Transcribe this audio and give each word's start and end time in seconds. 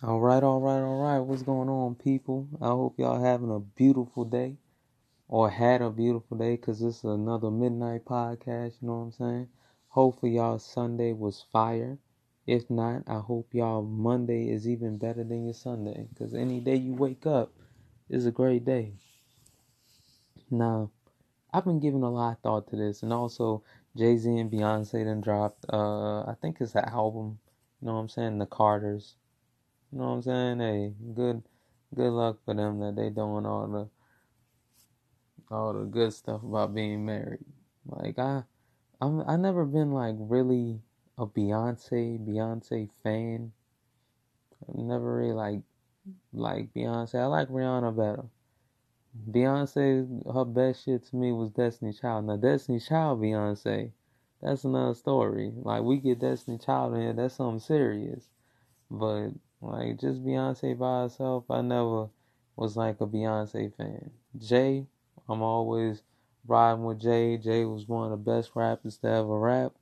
All 0.00 0.20
right, 0.20 0.44
all 0.44 0.60
right, 0.60 0.80
all 0.80 1.02
right. 1.02 1.18
What's 1.18 1.42
going 1.42 1.68
on, 1.68 1.96
people? 1.96 2.46
I 2.62 2.68
hope 2.68 3.00
y'all 3.00 3.20
having 3.20 3.50
a 3.50 3.58
beautiful 3.58 4.24
day 4.24 4.56
or 5.26 5.50
had 5.50 5.82
a 5.82 5.90
beautiful 5.90 6.38
day 6.38 6.54
because 6.54 6.78
this 6.78 6.98
is 6.98 7.04
another 7.04 7.50
midnight 7.50 8.04
podcast. 8.04 8.74
You 8.80 8.86
know 8.86 8.98
what 8.98 9.04
I'm 9.06 9.12
saying? 9.12 9.48
Hopefully, 9.88 10.36
y'all 10.36 10.60
Sunday 10.60 11.12
was 11.12 11.44
fire. 11.52 11.98
If 12.46 12.70
not, 12.70 13.02
I 13.08 13.18
hope 13.18 13.52
y'all 13.52 13.82
Monday 13.82 14.48
is 14.50 14.68
even 14.68 14.98
better 14.98 15.24
than 15.24 15.46
your 15.46 15.54
Sunday 15.54 16.06
because 16.10 16.32
any 16.32 16.60
day 16.60 16.76
you 16.76 16.94
wake 16.94 17.26
up 17.26 17.52
is 18.08 18.24
a 18.24 18.30
great 18.30 18.64
day. 18.64 18.92
Now, 20.48 20.92
I've 21.52 21.64
been 21.64 21.80
giving 21.80 22.04
a 22.04 22.10
lot 22.10 22.34
of 22.34 22.38
thought 22.38 22.68
to 22.68 22.76
this, 22.76 23.02
and 23.02 23.12
also 23.12 23.64
Jay 23.96 24.16
Z 24.16 24.30
and 24.30 24.48
Beyonce 24.48 25.04
then 25.04 25.20
dropped. 25.20 25.66
Uh, 25.68 26.20
I 26.20 26.36
think 26.40 26.58
it's 26.60 26.74
the 26.74 26.88
album. 26.88 27.40
You 27.80 27.88
know 27.88 27.94
what 27.94 28.00
I'm 28.02 28.08
saying? 28.08 28.38
The 28.38 28.46
Carters. 28.46 29.16
You 29.92 29.98
know 29.98 30.08
what 30.08 30.12
I'm 30.14 30.22
saying? 30.22 30.60
Hey, 30.60 30.92
good 31.14 31.42
good 31.94 32.10
luck 32.10 32.38
for 32.44 32.52
them 32.52 32.80
that 32.80 32.96
they 32.96 33.08
doing 33.08 33.46
all 33.46 33.66
the 33.66 33.88
all 35.54 35.72
the 35.72 35.84
good 35.84 36.12
stuff 36.12 36.42
about 36.42 36.74
being 36.74 37.06
married. 37.06 37.44
Like 37.86 38.18
I 38.18 38.42
I'm 39.00 39.22
I 39.26 39.36
never 39.36 39.64
been 39.64 39.92
like 39.92 40.16
really 40.18 40.80
a 41.16 41.26
Beyonce 41.26 42.18
Beyonce 42.18 42.90
fan. 43.02 43.52
I've 44.68 44.74
never 44.74 45.16
really 45.16 45.32
like 45.32 45.60
like 46.34 46.74
Beyonce. 46.74 47.14
I 47.20 47.26
like 47.26 47.48
Rihanna 47.48 47.96
better. 47.96 48.26
Beyonce 49.30 50.34
her 50.34 50.44
best 50.44 50.84
shit 50.84 51.06
to 51.06 51.16
me 51.16 51.32
was 51.32 51.50
Destiny 51.50 51.94
Child. 51.94 52.26
Now 52.26 52.36
Destiny 52.36 52.78
Child 52.78 53.20
Beyonce, 53.20 53.90
that's 54.42 54.64
another 54.64 54.94
story. 54.94 55.50
Like 55.54 55.82
we 55.82 55.96
get 55.96 56.18
Destiny 56.18 56.58
Child 56.58 56.94
in 56.94 57.00
here, 57.00 57.12
that's 57.14 57.36
something 57.36 57.58
serious. 57.58 58.28
But 58.90 59.30
like 59.60 59.98
just 59.98 60.24
Beyonce 60.24 60.78
by 60.78 61.02
herself, 61.02 61.44
I 61.50 61.60
never 61.60 62.08
was 62.56 62.76
like 62.76 63.00
a 63.00 63.06
Beyonce 63.06 63.74
fan. 63.76 64.10
Jay, 64.38 64.86
I'm 65.28 65.42
always 65.42 66.02
riding 66.46 66.84
with 66.84 67.00
Jay. 67.00 67.36
Jay 67.36 67.64
was 67.64 67.86
one 67.86 68.04
of 68.04 68.10
the 68.10 68.30
best 68.30 68.52
rappers 68.54 68.98
to 68.98 69.08
ever 69.08 69.38
rap. 69.38 69.72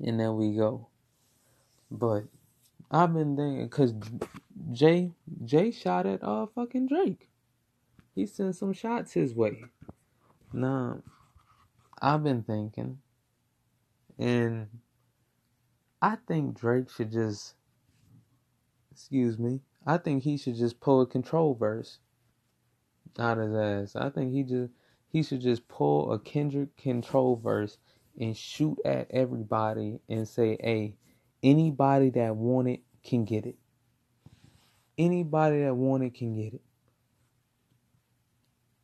And 0.00 0.18
there 0.18 0.32
we 0.32 0.56
go. 0.56 0.88
But 1.90 2.24
I've 2.90 3.14
been 3.14 3.36
thinking, 3.36 3.68
cause 3.68 3.94
Jay 4.72 5.12
Jay 5.44 5.70
shot 5.70 6.06
at 6.06 6.22
uh 6.22 6.46
fucking 6.54 6.88
Drake. 6.88 7.28
He 8.14 8.26
sent 8.26 8.56
some 8.56 8.72
shots 8.72 9.12
his 9.12 9.34
way. 9.34 9.64
Now, 10.52 11.02
I've 12.00 12.22
been 12.22 12.42
thinking, 12.42 12.98
and 14.18 14.68
I 16.02 16.16
think 16.26 16.58
Drake 16.58 16.90
should 16.90 17.10
just 17.10 17.54
excuse 18.92 19.38
me, 19.38 19.60
I 19.86 19.96
think 19.96 20.22
he 20.22 20.36
should 20.36 20.56
just 20.56 20.80
pull 20.80 21.00
a 21.00 21.06
control 21.06 21.54
verse 21.54 21.98
out 23.18 23.38
his 23.38 23.54
ass. 23.54 23.96
I 23.96 24.10
think 24.10 24.32
he 24.32 24.42
just 24.42 24.72
he 25.08 25.22
should 25.22 25.40
just 25.40 25.66
pull 25.68 26.12
a 26.12 26.18
Kendrick 26.18 26.76
control 26.76 27.36
verse 27.36 27.78
and 28.18 28.36
shoot 28.36 28.78
at 28.84 29.10
everybody 29.10 30.00
and 30.08 30.28
say, 30.28 30.56
"Hey, 30.60 30.96
anybody 31.42 32.10
that 32.10 32.36
want 32.36 32.68
it 32.68 32.80
can 33.02 33.24
get 33.24 33.46
it. 33.46 33.56
Anybody 34.98 35.62
that 35.62 35.74
want 35.74 36.02
it 36.02 36.14
can 36.14 36.34
get 36.34 36.54
it." 36.54 36.62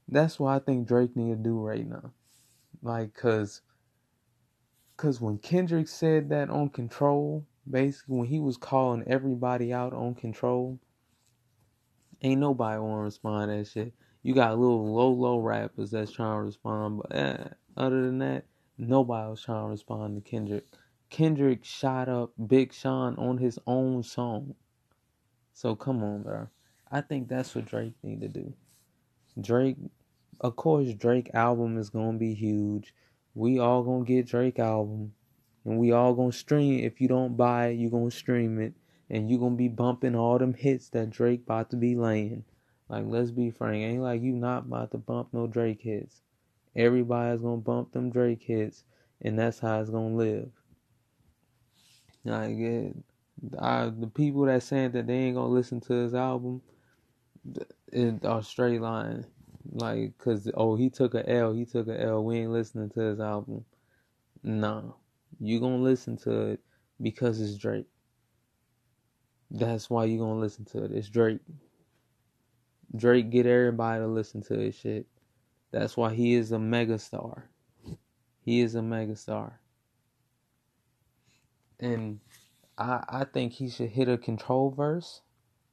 That's 0.08 0.40
what 0.40 0.54
I 0.54 0.58
think 0.58 0.88
Drake 0.88 1.14
need 1.16 1.36
to 1.36 1.36
do 1.36 1.60
right 1.60 1.86
now. 1.86 2.12
Like, 2.82 3.12
cause, 3.12 3.60
cause 4.96 5.20
when 5.20 5.36
Kendrick 5.36 5.86
said 5.86 6.30
that 6.30 6.48
on 6.48 6.70
Control, 6.70 7.44
basically 7.70 8.16
when 8.16 8.26
he 8.26 8.40
was 8.40 8.56
calling 8.56 9.04
everybody 9.06 9.72
out 9.72 9.92
on 9.92 10.14
Control, 10.14 10.78
ain't 12.22 12.40
nobody 12.40 12.80
want 12.80 13.00
to 13.00 13.04
respond 13.04 13.50
to 13.50 13.56
that 13.56 13.66
shit. 13.68 13.94
You 14.22 14.34
got 14.34 14.58
little 14.58 14.92
low 14.94 15.10
low 15.10 15.38
rappers 15.38 15.90
that's 15.90 16.12
trying 16.12 16.38
to 16.38 16.44
respond, 16.44 17.02
but 17.02 17.16
eh, 17.16 17.44
other 17.76 18.02
than 18.02 18.18
that, 18.18 18.44
nobody 18.76 19.30
was 19.30 19.42
trying 19.42 19.64
to 19.64 19.70
respond 19.70 20.22
to 20.22 20.30
Kendrick. 20.30 20.64
Kendrick 21.10 21.64
shot 21.64 22.08
up 22.08 22.32
Big 22.46 22.72
Sean 22.72 23.16
on 23.16 23.38
his 23.38 23.58
own 23.66 24.02
song. 24.02 24.54
So 25.52 25.74
come 25.74 26.02
on, 26.02 26.22
bro. 26.22 26.48
I 26.90 27.00
think 27.00 27.28
that's 27.28 27.54
what 27.54 27.66
Drake 27.66 27.94
need 28.02 28.20
to 28.20 28.28
do. 28.28 28.52
Drake, 29.40 29.76
of 30.40 30.56
course, 30.56 30.92
Drake 30.94 31.30
album 31.34 31.78
is 31.78 31.90
gonna 31.90 32.18
be 32.18 32.34
huge. 32.34 32.94
We 33.34 33.58
all 33.58 33.82
gonna 33.82 34.04
get 34.04 34.26
Drake 34.26 34.58
album, 34.58 35.14
and 35.68 35.78
we 35.78 35.92
all 35.92 36.14
gonna 36.14 36.32
stream. 36.32 36.82
If 36.82 36.98
you 36.98 37.08
don't 37.08 37.36
buy 37.36 37.68
it, 37.68 37.74
you 37.74 37.90
gonna 37.90 38.10
stream 38.10 38.58
it, 38.58 38.72
and 39.10 39.30
you 39.30 39.38
gonna 39.38 39.54
be 39.54 39.68
bumping 39.68 40.14
all 40.14 40.38
them 40.38 40.54
hits 40.54 40.88
that 40.90 41.10
Drake 41.10 41.42
about 41.44 41.70
to 41.70 41.76
be 41.76 41.94
laying. 41.94 42.44
Like, 42.88 43.04
let's 43.06 43.30
be 43.30 43.50
frank, 43.50 43.82
ain't 43.82 44.02
like 44.02 44.22
you 44.22 44.32
not 44.32 44.64
about 44.64 44.92
to 44.92 44.98
bump 44.98 45.28
no 45.32 45.46
Drake 45.46 45.82
hits. 45.82 46.22
Everybody's 46.74 47.42
gonna 47.42 47.58
bump 47.58 47.92
them 47.92 48.08
Drake 48.08 48.42
hits, 48.42 48.84
and 49.20 49.38
that's 49.38 49.58
how 49.58 49.80
it's 49.80 49.90
gonna 49.90 50.16
live. 50.16 50.48
Like, 52.24 52.56
it, 52.56 52.96
I, 53.58 53.90
the 53.90 54.06
people 54.06 54.46
that 54.46 54.62
saying 54.62 54.92
that 54.92 55.06
they 55.06 55.14
ain't 55.14 55.36
gonna 55.36 55.48
listen 55.48 55.82
to 55.82 55.92
his 55.92 56.14
album, 56.14 56.62
it 57.92 58.24
are 58.24 58.42
straight 58.42 58.80
lying. 58.80 59.26
Like, 59.70 60.16
cause 60.16 60.50
oh 60.54 60.76
he 60.76 60.88
took 60.88 61.14
a 61.14 61.28
L, 61.28 61.52
he 61.52 61.66
took 61.66 61.88
a 61.88 62.00
L. 62.00 62.24
We 62.24 62.38
ain't 62.38 62.52
listening 62.52 62.88
to 62.90 63.00
his 63.00 63.20
album. 63.20 63.66
Nah, 64.42 64.92
you 65.40 65.60
gonna 65.60 65.82
listen 65.82 66.16
to 66.18 66.48
it 66.48 66.60
because 67.00 67.40
it's 67.40 67.56
Drake. 67.56 67.86
That's 69.50 69.88
why 69.88 70.04
you 70.04 70.18
gonna 70.18 70.40
listen 70.40 70.64
to 70.66 70.84
it. 70.84 70.92
It's 70.92 71.08
Drake. 71.08 71.40
Drake 72.96 73.30
get 73.30 73.46
everybody 73.46 74.00
to 74.00 74.06
listen 74.08 74.42
to 74.44 74.58
his 74.58 74.74
shit. 74.74 75.06
That's 75.70 75.96
why 75.96 76.14
he 76.14 76.34
is 76.34 76.52
a 76.52 76.56
megastar. 76.56 77.42
He 78.40 78.60
is 78.60 78.74
a 78.74 78.80
megastar. 78.80 79.52
And 81.80 82.20
I 82.76 83.04
I 83.08 83.24
think 83.24 83.54
he 83.54 83.68
should 83.68 83.90
hit 83.90 84.08
a 84.08 84.18
control 84.18 84.70
verse 84.70 85.22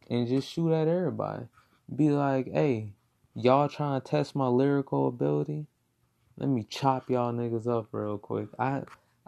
and 0.09 0.27
just 0.27 0.49
shoot 0.49 0.73
at 0.73 0.87
everybody. 0.87 1.45
Be 1.93 2.09
like, 2.09 2.51
hey, 2.51 2.93
y'all 3.33 3.69
trying 3.69 4.01
to 4.01 4.07
test 4.07 4.35
my 4.35 4.47
lyrical 4.47 5.07
ability? 5.07 5.67
Let 6.37 6.49
me 6.49 6.63
chop 6.63 7.09
y'all 7.09 7.31
niggas 7.33 7.67
up 7.67 7.87
real 7.91 8.17
quick. 8.17 8.49
I 8.59 8.83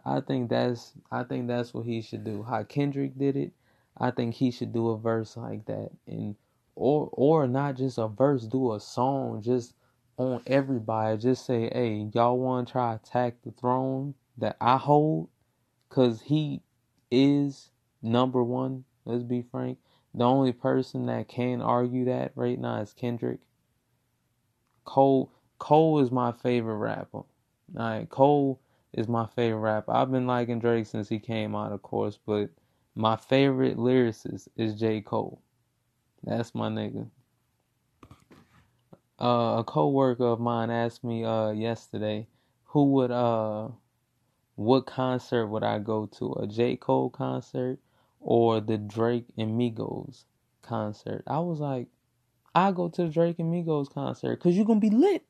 I 0.07 0.21
think 0.21 0.49
that's 0.49 0.93
I 1.11 1.23
think 1.23 1.47
that's 1.47 1.73
what 1.73 1.85
he 1.85 2.01
should 2.01 2.23
do. 2.23 2.41
How 2.43 2.63
Kendrick 2.63 3.17
did 3.17 3.35
it, 3.35 3.51
I 3.97 4.11
think 4.11 4.35
he 4.35 4.51
should 4.51 4.71
do 4.71 4.89
a 4.89 4.97
verse 4.97 5.35
like 5.35 5.65
that. 5.65 5.89
And 6.07 6.35
or 6.75 7.09
or 7.11 7.45
not 7.45 7.75
just 7.75 7.97
a 7.97 8.07
verse, 8.07 8.43
do 8.43 8.73
a 8.73 8.79
song 8.79 9.41
just 9.41 9.73
on 10.15 10.41
everybody. 10.47 11.17
Just 11.17 11.45
say, 11.45 11.69
hey, 11.73 12.09
y'all 12.13 12.37
want 12.37 12.67
to 12.67 12.71
try 12.71 12.95
attack 12.95 13.35
the 13.43 13.51
throne 13.51 14.13
that 14.37 14.55
I 14.61 14.77
hold, 14.77 15.27
cause 15.89 16.21
he 16.21 16.61
is 17.11 17.71
number 18.01 18.41
one. 18.41 18.85
Let's 19.03 19.23
be 19.23 19.41
frank. 19.41 19.77
The 20.13 20.23
only 20.23 20.53
person 20.53 21.07
that 21.07 21.27
can 21.27 21.61
argue 21.61 22.05
that 22.05 22.31
right 22.35 22.57
now 22.57 22.79
is 22.81 22.93
Kendrick. 22.93 23.39
Cole 24.85 25.33
Cole 25.59 25.99
is 25.99 26.11
my 26.11 26.31
favorite 26.31 26.77
rapper. 26.77 27.23
Alright, 27.75 28.09
Cole 28.09 28.61
is 28.93 29.07
my 29.07 29.25
favorite 29.27 29.59
rapper. 29.59 29.91
I've 29.91 30.11
been 30.11 30.27
liking 30.27 30.59
Drake 30.59 30.85
since 30.87 31.09
he 31.09 31.19
came 31.19 31.55
out, 31.55 31.71
of 31.71 31.81
course, 31.81 32.19
but 32.25 32.49
my 32.95 33.15
favorite 33.15 33.77
lyricist 33.77 34.47
is 34.55 34.75
J. 34.75 35.01
Cole. 35.01 35.41
That's 36.23 36.55
my 36.55 36.69
nigga. 36.69 37.07
Uh, 39.19 39.57
a 39.59 39.63
co-worker 39.65 40.25
of 40.25 40.39
mine 40.39 40.69
asked 40.69 41.03
me 41.03 41.23
uh 41.23 41.49
yesterday, 41.49 42.27
who 42.65 42.91
would 42.93 43.11
uh, 43.11 43.69
what 44.55 44.85
concert 44.85 45.47
would 45.47 45.63
I 45.63 45.79
go 45.79 46.05
to? 46.17 46.33
A 46.33 46.47
J. 46.47 46.75
Cole 46.75 47.09
concert 47.09 47.79
or 48.19 48.59
the 48.59 48.77
Drake 48.77 49.27
and 49.37 49.59
Migos 49.59 50.25
concert? 50.61 51.23
I 51.27 51.39
was 51.39 51.59
like, 51.59 51.87
I 52.55 52.71
go 52.71 52.89
to 52.89 53.03
the 53.03 53.09
Drake 53.09 53.39
and 53.39 53.53
Migos 53.53 53.91
concert 53.91 54.37
because 54.37 54.55
you're 54.55 54.65
gonna 54.65 54.79
be 54.79 54.89
lit. 54.89 55.23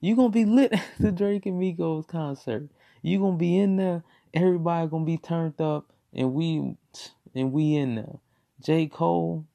You're 0.00 0.16
gonna 0.16 0.30
be 0.30 0.44
lit 0.44 0.72
at 0.74 0.82
the 0.98 1.12
Drake 1.12 1.46
and 1.46 1.60
Migos 1.60 2.06
concert. 2.06 2.68
You're 3.02 3.20
gonna 3.20 3.36
be 3.36 3.58
in 3.58 3.76
there. 3.76 4.02
Everybody 4.34 4.88
gonna 4.88 5.04
be 5.04 5.18
turned 5.18 5.60
up, 5.60 5.92
and 6.12 6.34
we 6.34 6.76
and 7.34 7.52
we 7.52 7.74
in 7.76 7.96
there. 7.96 8.18
J. 8.62 8.86
Cole, 8.86 9.46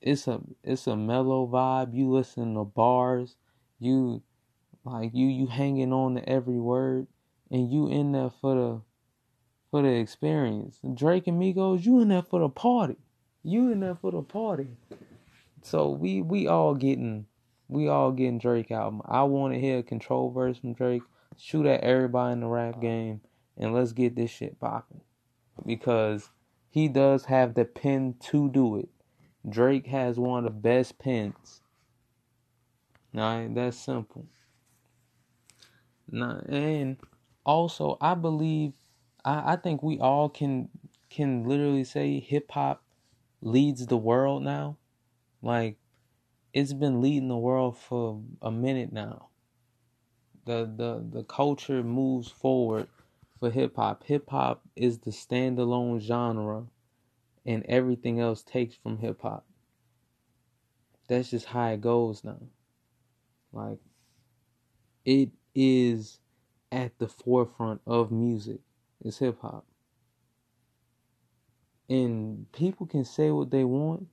it's 0.00 0.26
a 0.26 0.40
it's 0.62 0.86
a 0.86 0.96
mellow 0.96 1.46
vibe. 1.46 1.94
You 1.94 2.10
listen 2.10 2.54
to 2.54 2.64
bars, 2.64 3.36
you 3.78 4.22
like 4.84 5.10
you 5.14 5.26
you 5.26 5.46
hanging 5.46 5.92
on 5.92 6.16
to 6.16 6.28
every 6.28 6.58
word, 6.58 7.06
and 7.50 7.70
you 7.72 7.88
in 7.88 8.12
there 8.12 8.30
for 8.30 8.54
the 8.54 8.80
for 9.70 9.82
the 9.82 9.88
experience. 9.88 10.78
Drake 10.94 11.26
and 11.26 11.40
Migos, 11.40 11.84
you 11.84 12.00
in 12.00 12.08
there 12.08 12.22
for 12.22 12.40
the 12.40 12.48
party. 12.48 12.96
You 13.42 13.70
in 13.70 13.80
there 13.80 13.96
for 13.96 14.12
the 14.12 14.22
party. 14.22 14.68
So 15.62 15.90
we 15.90 16.22
we 16.22 16.46
all 16.46 16.74
getting 16.74 17.26
we 17.68 17.88
all 17.88 18.12
getting 18.12 18.38
Drake 18.38 18.70
album. 18.70 19.02
I 19.04 19.22
want 19.24 19.54
to 19.54 19.60
hear 19.60 19.78
a 19.78 19.82
control 19.82 20.30
verse 20.30 20.58
from 20.58 20.74
Drake. 20.74 21.02
Shoot 21.36 21.66
at 21.66 21.80
everybody 21.80 22.32
in 22.34 22.40
the 22.40 22.46
rap 22.46 22.80
game, 22.80 23.20
and 23.56 23.74
let's 23.74 23.92
get 23.92 24.14
this 24.14 24.30
shit 24.30 24.60
popping. 24.60 25.00
Because 25.66 26.30
he 26.70 26.88
does 26.88 27.26
have 27.26 27.54
the 27.54 27.64
pen 27.64 28.14
to 28.20 28.48
do 28.48 28.76
it. 28.76 28.88
Drake 29.48 29.86
has 29.86 30.18
one 30.18 30.38
of 30.38 30.44
the 30.44 30.58
best 30.58 30.98
pens. 30.98 31.60
Nah, 33.12 33.46
that's 33.50 33.76
simple. 33.76 34.26
Nah, 36.10 36.40
and 36.48 36.96
also 37.44 37.96
I 38.00 38.14
believe 38.14 38.72
I, 39.24 39.52
I 39.52 39.56
think 39.56 39.82
we 39.82 39.98
all 39.98 40.28
can 40.28 40.68
can 41.10 41.44
literally 41.48 41.84
say 41.84 42.18
hip 42.20 42.50
hop 42.50 42.82
leads 43.40 43.86
the 43.86 43.96
world 43.96 44.42
now. 44.42 44.76
Like 45.42 45.76
it's 46.54 46.72
been 46.72 47.02
leading 47.02 47.28
the 47.28 47.36
world 47.36 47.76
for 47.76 48.22
a 48.40 48.50
minute 48.50 48.92
now. 48.92 49.28
The 50.46 50.64
the 50.64 51.04
the 51.18 51.24
culture 51.24 51.82
moves 51.82 52.30
forward 52.30 52.86
for 53.40 53.50
hip 53.50 53.74
hop. 53.76 54.04
Hip 54.04 54.30
hop 54.30 54.62
is 54.76 54.98
the 55.00 55.10
standalone 55.10 56.00
genre 56.00 56.66
and 57.44 57.64
everything 57.66 58.20
else 58.20 58.42
takes 58.42 58.76
from 58.76 58.98
hip 58.98 59.20
hop. 59.22 59.44
That's 61.08 61.30
just 61.30 61.46
how 61.46 61.68
it 61.68 61.80
goes 61.80 62.22
now. 62.22 62.40
Like 63.52 63.80
it 65.04 65.30
is 65.56 66.20
at 66.70 66.98
the 66.98 67.08
forefront 67.08 67.80
of 67.84 68.12
music. 68.12 68.60
It's 69.04 69.18
hip 69.18 69.40
hop. 69.42 69.66
And 71.88 72.50
people 72.52 72.86
can 72.86 73.04
say 73.04 73.30
what 73.30 73.50
they 73.50 73.64
want, 73.64 74.06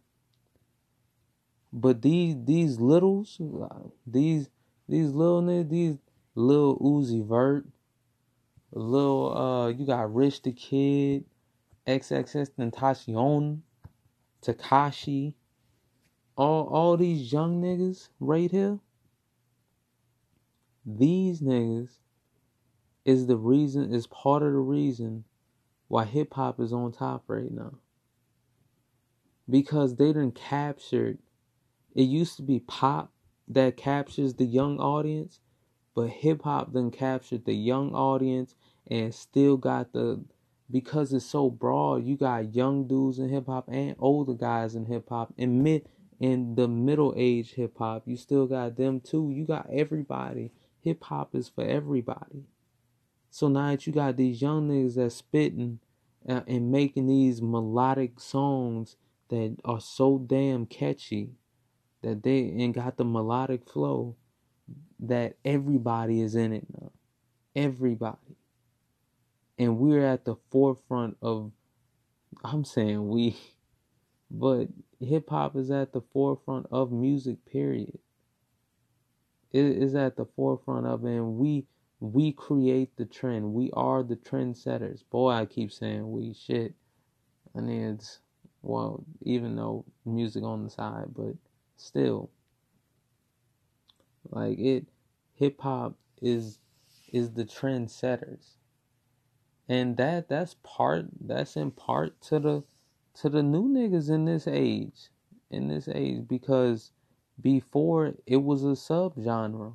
but 1.73 2.01
these 2.01 2.35
these 2.44 2.79
littles, 2.79 3.39
these 4.06 4.50
these 4.88 5.12
little 5.12 5.41
niggas, 5.41 5.69
these 5.69 5.97
little 6.35 6.77
Uzi 6.79 7.25
Vert, 7.25 7.65
little 8.71 9.38
uh, 9.38 9.68
you 9.69 9.85
got 9.85 10.13
Rich 10.13 10.41
the 10.41 10.51
Kid, 10.51 11.25
XXX 11.88 12.51
Tentacion, 12.57 13.62
Tekashi, 14.41 15.33
all 16.35 16.68
all 16.68 16.97
these 16.97 17.31
young 17.31 17.62
niggas 17.62 18.09
right 18.19 18.51
here. 18.51 18.79
These 20.85 21.41
niggas 21.41 21.89
is 23.06 23.27
the 23.27 23.38
reason 23.38 23.94
is 23.94 24.07
part 24.07 24.44
of 24.44 24.51
the 24.51 24.59
reason 24.59 25.24
why 25.88 26.06
hip 26.06 26.33
hop 26.33 26.59
is 26.59 26.74
on 26.74 26.91
top 26.91 27.24
right 27.27 27.51
now. 27.51 27.75
Because 29.50 29.95
they 29.95 30.07
didn't 30.07 30.35
captured 30.35 31.19
it 31.93 32.03
used 32.03 32.35
to 32.38 32.43
be 32.43 32.59
pop 32.59 33.11
that 33.47 33.77
captures 33.77 34.35
the 34.35 34.45
young 34.45 34.79
audience, 34.79 35.39
but 35.95 36.07
hip 36.07 36.43
hop 36.43 36.73
then 36.73 36.91
captured 36.91 37.45
the 37.45 37.53
young 37.53 37.93
audience 37.93 38.55
and 38.89 39.13
still 39.13 39.57
got 39.57 39.93
the 39.93 40.23
because 40.69 41.11
it's 41.11 41.25
so 41.25 41.49
broad, 41.49 42.05
you 42.05 42.15
got 42.15 42.55
young 42.55 42.88
dudes 42.88 43.19
in 43.19 43.29
hip 43.29 43.47
hop 43.47 43.67
and 43.67 43.95
older 43.99 44.33
guys 44.33 44.73
in 44.73 44.85
hip 44.85 45.09
hop 45.09 45.33
and 45.38 45.61
mid 45.63 45.88
in 46.19 46.55
the 46.55 46.67
middle 46.67 47.13
age 47.17 47.53
hip 47.53 47.77
hop. 47.77 48.03
You 48.05 48.15
still 48.15 48.47
got 48.47 48.77
them 48.77 49.01
too. 49.01 49.31
You 49.33 49.45
got 49.45 49.69
everybody. 49.69 50.51
Hip 50.81 51.03
hop 51.03 51.35
is 51.35 51.49
for 51.49 51.65
everybody. 51.65 52.45
So 53.29 53.47
now 53.47 53.71
that 53.71 53.85
you 53.85 53.93
got 53.93 54.17
these 54.17 54.41
young 54.41 54.69
niggas 54.69 54.95
that 54.95 55.11
spitting 55.11 55.79
uh, 56.27 56.41
and 56.47 56.71
making 56.71 57.07
these 57.07 57.41
melodic 57.41 58.19
songs 58.19 58.95
that 59.29 59.57
are 59.65 59.81
so 59.81 60.17
damn 60.19 60.65
catchy 60.65 61.31
that 62.03 62.24
they 62.24 62.39
and 62.59 62.74
got 62.74 62.98
the 62.98 63.06
melodic 63.06 63.69
flow 63.69 64.15
that 65.00 65.38
everybody 65.45 66.21
is 66.21 66.36
in 66.36 66.53
it 66.53 66.65
now. 66.80 66.92
Everybody. 67.56 68.38
And 69.57 69.77
we're 69.77 70.06
at 70.06 70.25
the 70.25 70.36
forefront 70.51 71.18
of 71.21 71.51
I'm 72.44 72.65
saying 72.65 73.07
we 73.09 73.38
but 74.31 74.68
hip 75.00 75.30
hop 75.30 75.56
is 75.56 75.71
at 75.71 75.94
the 75.94 76.01
forefront 76.13 76.68
of 76.71 76.92
music 76.92 77.45
period. 77.45 78.00
It 79.51 79.65
is 79.65 79.95
at 79.95 80.15
the 80.15 80.25
forefront 80.36 80.88
of 80.88 81.03
and 81.06 81.36
we 81.36 81.65
we 82.00 82.31
create 82.31 82.98
the 82.98 83.06
trend. 83.06 83.53
We 83.53 83.69
are 83.74 84.01
the 84.01 84.15
trendsetters. 84.15 85.03
Boy, 85.12 85.30
I 85.30 85.45
keep 85.45 85.71
saying 85.71 86.12
we 86.12 86.33
shit. 86.33 86.74
I 87.56 87.59
it's, 87.59 88.19
well, 88.63 89.03
even 89.21 89.56
though 89.56 89.86
music 90.06 90.44
on 90.44 90.63
the 90.63 90.69
side, 90.69 91.07
but 91.15 91.36
still. 91.81 92.29
Like 94.29 94.59
it, 94.59 94.87
hip 95.33 95.59
hop 95.61 95.95
is 96.21 96.59
is 97.11 97.31
the 97.31 97.43
trendsetters, 97.43 98.55
and 99.67 99.97
that 99.97 100.29
that's 100.29 100.55
part 100.63 101.07
that's 101.19 101.57
in 101.57 101.71
part 101.71 102.21
to 102.23 102.39
the 102.39 102.63
to 103.15 103.29
the 103.29 103.43
new 103.43 103.67
niggas 103.67 104.09
in 104.09 104.25
this 104.25 104.47
age, 104.47 105.09
in 105.49 105.67
this 105.67 105.87
age 105.87 106.27
because 106.27 106.91
before 107.41 108.13
it 108.25 108.37
was 108.37 108.63
a 108.63 108.67
subgenre 108.67 109.73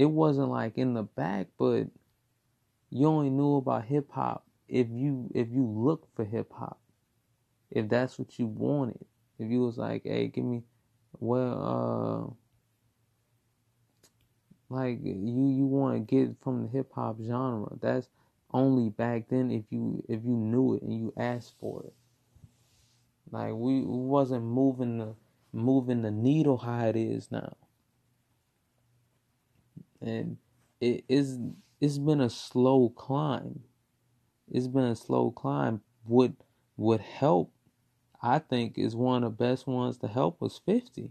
it 0.00 0.06
wasn't 0.06 0.48
like 0.48 0.78
in 0.78 0.94
the 0.94 1.02
back, 1.02 1.48
but 1.58 1.84
you 2.90 3.06
only 3.06 3.30
knew 3.30 3.56
about 3.56 3.84
hip 3.84 4.10
hop 4.10 4.46
if 4.68 4.88
you 4.90 5.30
if 5.34 5.48
you 5.50 5.66
looked 5.66 6.14
for 6.14 6.24
hip 6.24 6.52
hop. 6.52 6.80
If 7.70 7.88
that's 7.88 8.18
what 8.18 8.38
you 8.38 8.46
wanted. 8.46 9.04
If 9.40 9.50
you 9.50 9.60
was 9.62 9.76
like, 9.78 10.02
hey, 10.04 10.28
give 10.28 10.44
me 10.44 10.62
well 11.18 12.36
uh 14.70 14.74
like 14.74 15.00
you 15.02 15.48
you 15.48 15.66
want 15.66 15.94
to 15.96 16.00
get 16.00 16.36
from 16.42 16.62
the 16.62 16.68
hip 16.68 16.92
hop 16.94 17.16
genre. 17.20 17.70
That's 17.80 18.08
only 18.52 18.90
back 18.90 19.28
then 19.28 19.50
if 19.50 19.64
you 19.70 20.04
if 20.08 20.20
you 20.24 20.36
knew 20.36 20.74
it 20.74 20.82
and 20.82 20.92
you 20.92 21.12
asked 21.16 21.54
for 21.58 21.84
it. 21.84 21.94
Like 23.32 23.52
we, 23.54 23.80
we 23.80 23.98
wasn't 23.98 24.44
moving 24.44 24.98
the 24.98 25.14
moving 25.52 26.02
the 26.02 26.10
needle 26.12 26.58
how 26.58 26.86
it 26.86 26.96
is 26.96 27.32
now 27.32 27.56
and 30.00 30.38
it 30.80 31.04
is 31.08 31.38
it's 31.80 31.98
been 31.98 32.20
a 32.20 32.30
slow 32.30 32.90
climb. 32.90 33.60
It's 34.50 34.66
been 34.66 34.84
a 34.84 34.96
slow 34.96 35.30
climb. 35.30 35.82
Would 36.06 36.36
would 36.76 37.00
help, 37.00 37.52
I 38.22 38.38
think, 38.38 38.76
is 38.76 38.94
one 38.94 39.24
of 39.24 39.36
the 39.36 39.44
best 39.44 39.66
ones 39.66 39.98
to 39.98 40.08
help 40.08 40.40
was 40.40 40.60
fifty. 40.64 41.10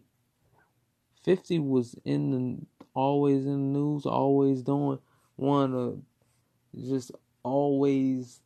Fifty 1.23 1.59
was 1.59 1.95
in 2.05 2.31
the 2.31 2.65
always 2.93 3.45
in 3.45 3.73
the 3.73 3.79
news, 3.79 4.05
always 4.05 4.61
doing 4.61 4.99
one 5.35 5.73
of 5.73 6.01
just 6.75 7.11
always 7.43 8.41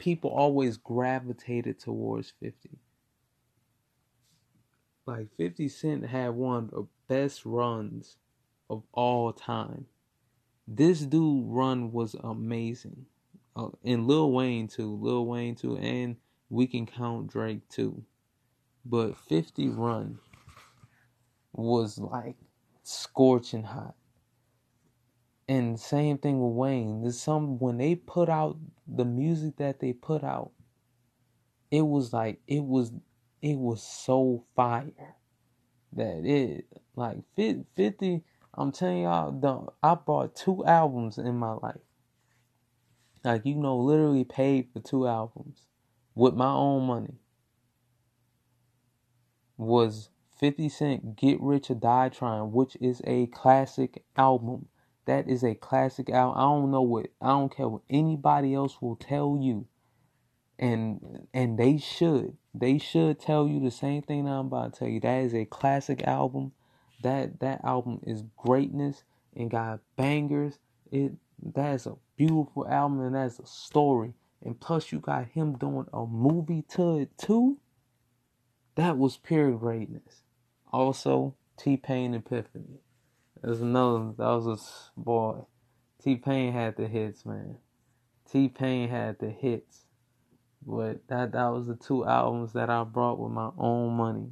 people 0.00 0.30
always 0.30 0.78
gravitated 0.78 1.78
towards 1.78 2.32
50. 2.40 2.70
Like 5.06 5.28
50 5.36 5.68
Cent 5.68 6.06
had 6.06 6.30
one 6.30 6.64
of 6.64 6.70
the 6.70 6.86
best 7.06 7.44
runs 7.44 8.16
of 8.68 8.82
all 8.92 9.32
time. 9.32 9.86
This 10.66 11.00
dude 11.00 11.44
run 11.46 11.92
was 11.92 12.14
amazing. 12.14 13.06
Uh, 13.54 13.68
and 13.84 14.06
Lil 14.06 14.32
Wayne 14.32 14.68
too, 14.68 14.96
Lil 14.96 15.26
Wayne 15.26 15.54
too, 15.54 15.76
and 15.76 16.16
we 16.50 16.66
can 16.66 16.84
count 16.84 17.28
Drake 17.28 17.66
too. 17.68 18.04
But 18.84 19.16
50 19.16 19.68
run 19.68 20.18
was 21.52 21.98
like 21.98 22.36
scorching 22.82 23.62
hot. 23.62 23.94
And 25.48 25.78
same 25.78 26.18
thing 26.18 26.40
with 26.40 26.54
Wayne. 26.54 27.10
Some 27.12 27.58
when 27.58 27.78
they 27.78 27.94
put 27.94 28.28
out 28.28 28.58
the 28.86 29.04
music 29.04 29.56
that 29.56 29.80
they 29.80 29.92
put 29.92 30.22
out, 30.22 30.52
it 31.70 31.82
was 31.82 32.12
like 32.12 32.40
it 32.46 32.64
was 32.64 32.92
it 33.42 33.56
was 33.56 33.82
so 33.82 34.44
fire 34.54 35.16
that 35.92 36.24
it 36.24 36.66
like 36.94 37.18
50 37.36 38.22
I'm 38.54 38.72
telling 38.72 39.02
y'all, 39.02 39.30
the, 39.30 39.66
I 39.82 39.94
bought 39.94 40.34
two 40.34 40.64
albums 40.66 41.18
in 41.18 41.36
my 41.36 41.52
life. 41.52 41.80
Like, 43.22 43.46
you 43.46 43.54
know, 43.54 43.78
literally 43.78 44.24
paid 44.24 44.68
for 44.72 44.80
two 44.80 45.06
albums 45.06 45.69
with 46.14 46.34
my 46.34 46.52
own 46.52 46.86
money. 46.86 47.14
Was 49.56 50.10
50 50.38 50.68
Cent 50.70 51.16
Get 51.16 51.40
Rich 51.40 51.70
or 51.70 51.74
Die 51.74 52.08
Trying, 52.10 52.52
which 52.52 52.76
is 52.80 53.02
a 53.04 53.26
classic 53.26 54.04
album. 54.16 54.68
That 55.06 55.28
is 55.28 55.44
a 55.44 55.54
classic 55.54 56.08
album. 56.10 56.38
I 56.38 56.42
don't 56.42 56.70
know 56.70 56.82
what, 56.82 57.08
I 57.20 57.28
don't 57.28 57.54
care 57.54 57.68
what 57.68 57.82
anybody 57.90 58.54
else 58.54 58.80
will 58.80 58.96
tell 58.96 59.38
you. 59.40 59.66
And 60.58 61.26
and 61.32 61.58
they 61.58 61.78
should. 61.78 62.36
They 62.54 62.78
should 62.78 63.18
tell 63.18 63.48
you 63.48 63.60
the 63.60 63.70
same 63.70 64.02
thing 64.02 64.28
I'm 64.28 64.46
about 64.46 64.74
to 64.74 64.78
tell 64.80 64.88
you. 64.88 65.00
That 65.00 65.24
is 65.24 65.34
a 65.34 65.46
classic 65.46 66.02
album 66.02 66.52
that 67.02 67.40
that 67.40 67.64
album 67.64 68.00
is 68.06 68.24
greatness 68.36 69.04
and 69.34 69.50
got 69.50 69.80
bangers. 69.96 70.58
It 70.92 71.12
that's 71.42 71.86
a 71.86 71.96
beautiful 72.16 72.68
album 72.68 73.00
and 73.00 73.14
that's 73.14 73.38
a 73.38 73.46
story. 73.46 74.12
And 74.42 74.58
plus 74.58 74.90
you 74.90 75.00
got 75.00 75.26
him 75.28 75.56
doing 75.56 75.86
a 75.92 76.06
movie 76.06 76.62
to 76.70 76.98
it 76.98 77.16
too. 77.18 77.58
That 78.76 78.96
was 78.96 79.16
pure 79.18 79.52
greatness. 79.52 80.22
Also, 80.72 81.34
T 81.56 81.76
Pain 81.76 82.14
Epiphany. 82.14 82.80
There's 83.42 83.60
another 83.60 84.12
that 84.16 84.24
was 84.24 84.90
a 84.96 85.00
boy. 85.00 85.40
T 86.02 86.16
Pain 86.16 86.52
had 86.52 86.76
the 86.76 86.86
hits, 86.86 87.26
man. 87.26 87.58
T 88.30 88.48
Pain 88.48 88.88
had 88.88 89.18
the 89.18 89.30
hits. 89.30 89.84
But 90.66 91.06
that 91.08 91.32
that 91.32 91.48
was 91.48 91.66
the 91.66 91.74
two 91.74 92.06
albums 92.06 92.52
that 92.52 92.70
I 92.70 92.84
brought 92.84 93.18
with 93.18 93.32
my 93.32 93.50
own 93.58 93.94
money. 93.94 94.30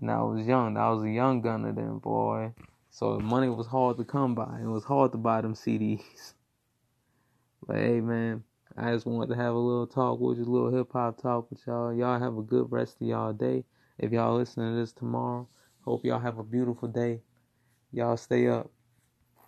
And 0.00 0.10
I 0.10 0.22
was 0.22 0.46
young. 0.46 0.76
I 0.76 0.90
was 0.90 1.04
a 1.04 1.10
young 1.10 1.40
gunner 1.40 1.72
then, 1.72 1.98
boy. 1.98 2.52
So 2.90 3.18
money 3.18 3.48
was 3.48 3.66
hard 3.66 3.98
to 3.98 4.04
come 4.04 4.34
by. 4.34 4.58
It 4.62 4.66
was 4.66 4.84
hard 4.84 5.12
to 5.12 5.18
buy 5.18 5.40
them 5.40 5.54
CDs. 5.54 6.34
But 7.66 7.76
hey, 7.76 8.00
man, 8.00 8.44
I 8.78 8.92
just 8.92 9.06
wanted 9.06 9.34
to 9.34 9.36
have 9.36 9.54
a 9.54 9.58
little 9.58 9.86
talk 9.88 10.20
with 10.20 10.38
you, 10.38 10.44
a 10.44 10.46
little 10.46 10.72
hip 10.72 10.92
hop 10.92 11.20
talk 11.20 11.50
with 11.50 11.60
y'all. 11.66 11.92
Y'all 11.92 12.20
have 12.20 12.38
a 12.38 12.42
good 12.42 12.70
rest 12.70 12.96
of 13.00 13.08
y'all 13.08 13.32
day. 13.32 13.64
If 13.98 14.12
y'all 14.12 14.36
listening 14.36 14.72
to 14.74 14.80
this 14.80 14.92
tomorrow, 14.92 15.48
hope 15.82 16.04
y'all 16.04 16.20
have 16.20 16.38
a 16.38 16.44
beautiful 16.44 16.88
day. 16.88 17.20
Y'all 17.92 18.16
stay 18.16 18.48
up. 18.48 18.70